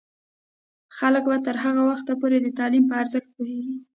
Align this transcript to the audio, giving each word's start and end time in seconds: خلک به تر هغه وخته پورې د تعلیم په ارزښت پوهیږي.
خلک 0.97 1.23
به 1.29 1.37
تر 1.45 1.55
هغه 1.63 1.81
وخته 1.89 2.13
پورې 2.21 2.37
د 2.41 2.47
تعلیم 2.57 2.83
په 2.87 2.95
ارزښت 3.01 3.29
پوهیږي. 3.35 3.75